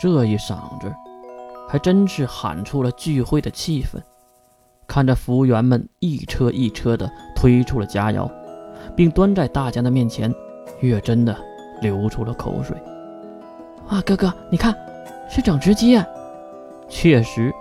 [0.00, 0.90] 这一嗓子，
[1.68, 4.00] 还真是喊出了聚会的气氛。
[4.86, 8.26] 看着服务员们一车一车的推出了佳肴，
[8.96, 10.34] 并端在大家的面前，
[10.80, 11.36] 月真的
[11.82, 12.74] 流出了口水。
[13.90, 14.74] 哇，哥哥，你看，
[15.28, 16.02] 是整只鸡。
[16.88, 17.52] 确实，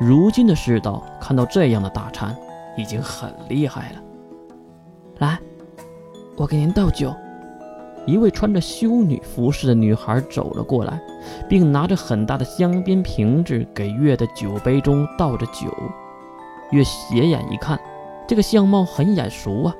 [0.00, 2.36] 如今的世道，看到这样的大餐，
[2.76, 4.02] 已经很厉害了。
[5.18, 5.38] 来，
[6.36, 7.14] 我给您倒酒。
[8.06, 11.00] 一位穿着修女服饰的女孩走了过来，
[11.48, 15.72] 并拿着很大的香槟瓶子给月的酒杯中倒着酒。
[16.70, 17.78] 月斜眼一看，
[18.26, 19.74] 这个相貌很眼熟啊。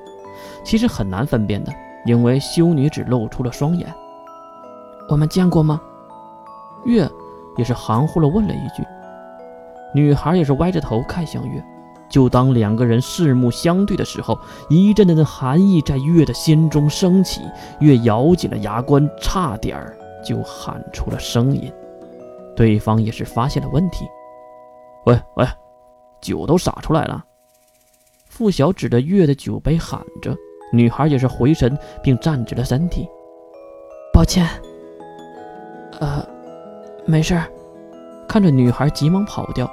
[0.63, 1.73] 其实很难分辨的，
[2.07, 3.93] 因为修女只露出了双眼。
[5.09, 5.81] 我们见过吗？
[6.87, 7.09] 月
[7.57, 8.87] 也是含糊了问了一句。
[9.95, 11.65] 女孩也是歪着头看向月。
[12.15, 14.39] 就当两个人四目相对的时候，
[14.71, 17.41] 一阵阵的寒意在月的心中升起，
[17.81, 21.73] 月咬紧了牙关，差点儿就喊出了声音。
[22.55, 24.07] 对方也是发现了问题，
[25.07, 25.45] 喂喂，
[26.21, 27.25] 酒都洒出来了！
[28.29, 30.37] 付晓指着月的酒杯喊着，
[30.73, 33.09] 女孩也是回神，并站直了身体。
[34.13, 34.49] 抱歉，
[35.99, 36.25] 呃，
[37.07, 37.37] 没事。
[38.29, 39.69] 看着女孩急忙跑掉。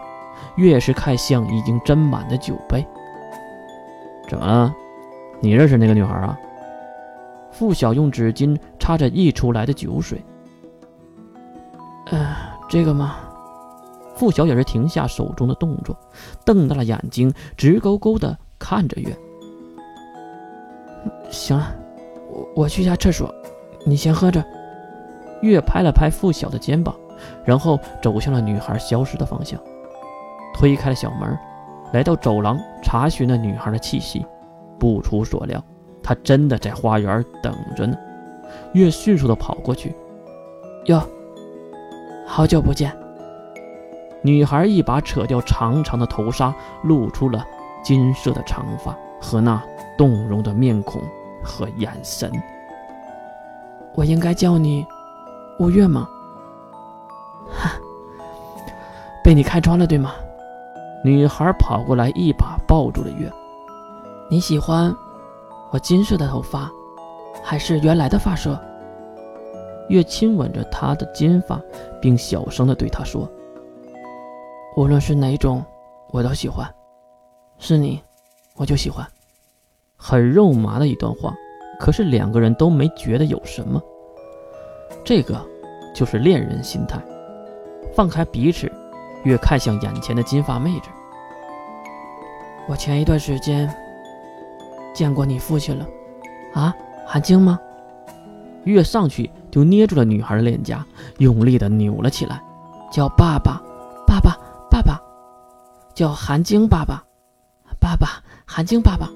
[0.55, 2.85] 越是看向已经斟满的酒杯，
[4.27, 4.73] 怎么了？
[5.39, 6.37] 你认识那个女孩啊？
[7.51, 10.23] 付晓用纸巾擦着溢出来的酒水。
[12.11, 12.35] 呃，
[12.69, 13.15] 这个吗？
[14.15, 15.97] 付晓也是停下手中的动作，
[16.45, 19.17] 瞪大了眼睛，直勾勾地看着月。
[21.29, 21.73] 行了，
[22.29, 23.33] 我我去下厕所，
[23.85, 24.43] 你先喝着。
[25.41, 26.93] 月拍了拍付晓的肩膀，
[27.43, 29.59] 然后走向了女孩消失的方向。
[30.53, 31.37] 推开了小门，
[31.93, 34.25] 来到走廊，查询那女孩的气息。
[34.79, 35.63] 不出所料，
[36.01, 37.95] 她真的在花园等着呢。
[38.73, 39.95] 月迅速的跑过去，
[40.85, 40.99] 哟，
[42.25, 42.91] 好久不见。
[44.23, 46.51] 女孩一把扯掉长长的头纱，
[46.83, 47.45] 露出了
[47.83, 49.61] 金色的长发和那
[49.97, 50.99] 动容的面孔
[51.43, 52.31] 和眼神。
[53.93, 54.85] 我应该叫你
[55.59, 56.09] 吴月吗？
[57.51, 57.71] 哈，
[59.23, 60.13] 被你看穿了，对吗？
[61.03, 63.31] 女孩跑过来，一把抱住了月。
[64.29, 64.95] 你喜欢
[65.71, 66.71] 我金色的头发，
[67.43, 68.59] 还是原来的发色？
[69.89, 71.59] 月亲吻着她的金发，
[71.99, 73.27] 并小声地对她说
[74.77, 75.65] ：“无论是哪种，
[76.11, 76.65] 我都喜欢。
[77.57, 78.01] 是你，
[78.55, 79.05] 我就喜欢。”
[79.97, 81.33] 很肉麻的一段话，
[81.79, 83.81] 可是两个人都没觉得有什么。
[85.03, 85.35] 这个
[85.95, 87.01] 就是恋人心态，
[87.93, 88.71] 放开彼此。
[89.23, 90.89] 越看向眼前的金发妹子，
[92.67, 93.73] 我前一段时间
[94.93, 95.85] 见过你父亲了，
[96.53, 96.73] 啊，
[97.05, 97.59] 韩晶吗？
[98.63, 100.85] 越上去就捏住了女孩的脸颊，
[101.17, 102.41] 用力的扭了起来，
[102.91, 103.61] 叫爸爸，
[104.05, 104.37] 爸爸，
[104.69, 105.01] 爸爸，
[105.93, 107.03] 叫韩晶爸爸，
[107.79, 109.09] 爸爸，韩晶爸爸。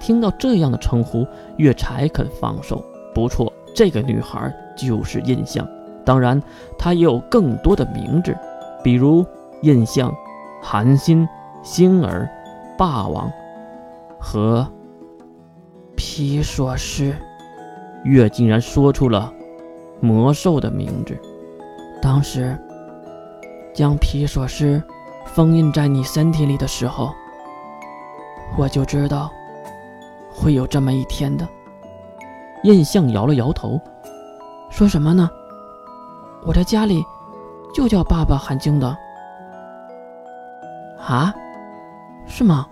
[0.00, 2.84] 听到这样的称呼，月才肯放手。
[3.14, 5.66] 不错，这个女孩就是印象，
[6.04, 6.42] 当然，
[6.78, 8.36] 她也有更多的名字。
[8.84, 9.24] 比如
[9.62, 10.14] 印象、
[10.62, 11.26] 寒心、
[11.62, 12.28] 星儿、
[12.76, 13.32] 霸王
[14.20, 14.70] 和
[15.96, 17.14] 皮索斯，
[18.04, 19.32] 月竟然说出了
[20.00, 21.18] 魔兽的名字。
[22.02, 22.56] 当时
[23.74, 24.82] 将皮索斯
[25.24, 27.10] 封印在你身体里的时候，
[28.58, 29.30] 我就知道
[30.30, 31.48] 会有这么一天的。
[32.64, 33.80] 印象摇了摇头，
[34.68, 35.30] 说什么呢？
[36.44, 37.02] 我在家里。
[37.74, 38.96] 就叫爸爸韩晶的
[41.00, 41.34] 啊？
[42.26, 42.66] 是吗？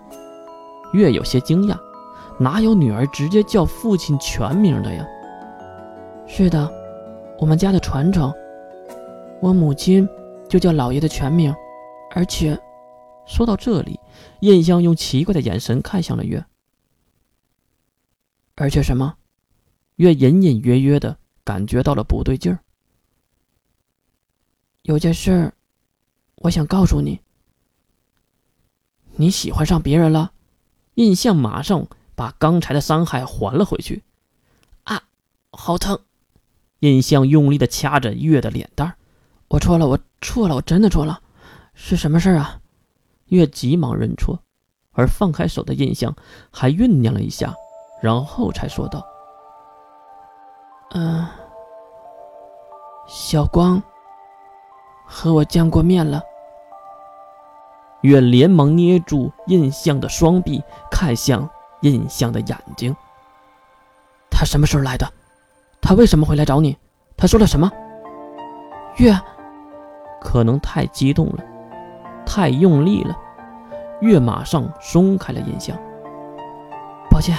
[0.93, 1.77] 月有些惊讶，
[2.39, 5.05] 哪有女儿直接叫父亲全名的呀？
[6.25, 6.71] 是的，
[7.37, 8.33] 我们家的传承。
[9.41, 10.07] 我母亲
[10.47, 11.53] 就叫老爷的全名，
[12.15, 12.57] 而且，
[13.25, 13.99] 说到这里，
[14.39, 16.43] 印象用奇怪的眼神看向了月。
[18.55, 19.15] 而且什么？
[19.97, 22.59] 月隐隐约约的感觉到了不对劲儿。
[24.83, 25.53] 有件事，
[26.35, 27.21] 我想告诉你。
[29.15, 30.33] 你喜欢上别人了？
[30.95, 34.03] 印象马上把刚才的伤害还了回去。
[34.83, 35.03] 啊，
[35.51, 35.97] 好疼！
[36.79, 38.95] 印象用力的掐着月的脸蛋
[39.47, 41.21] 我错了，我错了，我真的错了。
[41.73, 42.59] 是什么事啊？
[43.27, 44.37] 月急忙认错，
[44.91, 46.13] 而放开手的印象
[46.51, 47.55] 还酝酿了一下，
[48.01, 49.01] 然后才说道
[50.91, 51.25] ：“嗯，
[53.07, 53.81] 小光。”
[55.15, 56.23] 和我见过面了。
[58.01, 61.47] 月连忙捏住印象的双臂，看向
[61.81, 62.93] 印象的眼睛。
[64.31, 65.07] 他什么时候来的？
[65.79, 66.75] 他为什么会来找你？
[67.15, 67.71] 他说了什么？
[68.97, 69.15] 月，
[70.19, 71.43] 可能太激动了，
[72.25, 73.15] 太用力了，
[74.01, 75.77] 月马上松开了印象。
[77.07, 77.37] 抱歉，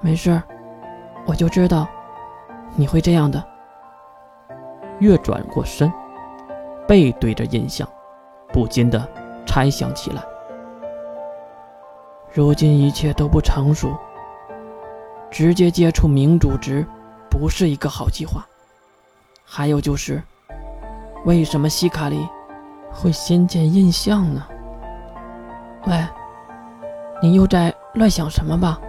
[0.00, 0.42] 没事，
[1.26, 1.86] 我就知道
[2.76, 3.44] 你会这样的。
[5.00, 5.92] 月转过身，
[6.86, 7.88] 背对着印象，
[8.52, 9.08] 不禁的
[9.46, 10.22] 猜想起来。
[12.32, 13.96] 如今一切都不成熟，
[15.30, 16.84] 直接接触明主职
[17.30, 18.44] 不是一个好计划。
[19.44, 20.22] 还有就是，
[21.24, 22.26] 为什么西卡里
[22.92, 24.42] 会先见印象呢？
[25.86, 26.04] 喂，
[27.22, 28.80] 你又在乱想什么吧？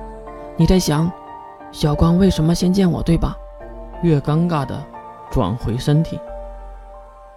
[0.57, 1.11] 你在想
[1.71, 3.37] 小光为什么先见我，对吧？
[4.01, 4.81] 越尴尬的
[5.29, 6.19] 转回身体。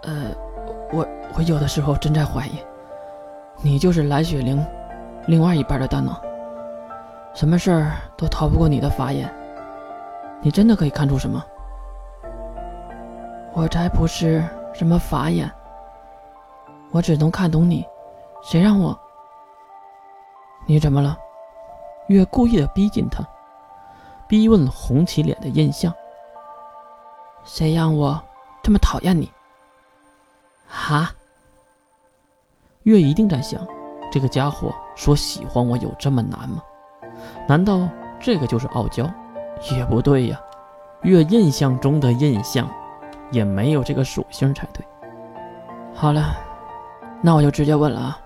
[0.03, 0.33] 呃，
[0.93, 1.07] 我
[1.37, 2.59] 我有的时候真在怀疑，
[3.61, 4.65] 你就是蓝雪玲
[5.27, 6.21] 另外一半的大脑，
[7.35, 9.33] 什么事儿都逃不过你的法眼。
[10.41, 11.45] 你真的可以看出什么？
[13.53, 14.43] 我才不是
[14.73, 15.51] 什么法眼，
[16.91, 17.85] 我只能看懂你。
[18.41, 18.97] 谁让我？
[20.65, 21.19] 你怎么了？
[22.07, 23.23] 月故意的逼近他，
[24.27, 25.93] 逼问红起脸的印象。
[27.45, 28.19] 谁让我
[28.63, 29.31] 这么讨厌你？
[30.69, 31.11] 哈？
[32.85, 33.67] 月一定在想，
[34.13, 36.63] 这个家伙说喜欢我有这么难吗？
[37.49, 37.89] 难道
[38.21, 39.11] 这个就是傲娇？
[39.73, 40.41] 也不对呀，
[41.03, 42.69] 月印象中的印象。
[43.31, 44.83] 也没有这个属性才对。
[45.95, 46.35] 好了，
[47.21, 48.19] 那我就直接问了啊。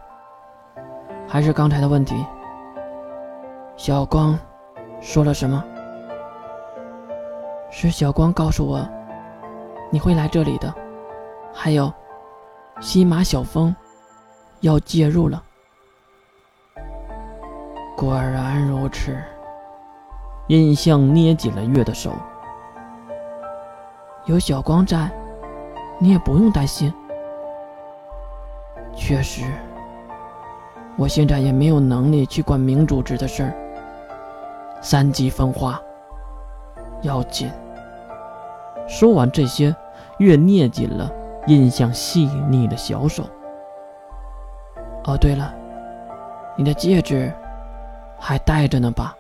[1.27, 2.25] 还是刚才的问题，
[3.77, 4.39] 小光
[5.01, 5.65] 说了什么？
[7.69, 8.89] 是小光告诉我
[9.91, 10.73] 你会来这里的，
[11.53, 11.93] 还有
[12.81, 13.75] 西马小峰
[14.61, 15.43] 要介入了。
[17.97, 19.17] 果然如此。
[20.49, 22.13] 印象捏紧了月的手。
[24.27, 25.09] 有小光在，
[25.99, 26.93] 你也不用担心。
[28.95, 29.45] 确实，
[30.97, 33.55] 我现在也没有能力去管明主职的事儿。
[34.83, 35.81] 三级分化
[37.03, 37.51] 要紧。
[38.89, 39.75] 说完这些，
[40.19, 41.11] 月捏紧了
[41.47, 43.25] 印象细腻的小手。
[45.05, 45.53] 哦，对了，
[46.57, 47.33] 你的戒指
[48.19, 49.17] 还戴着呢吧？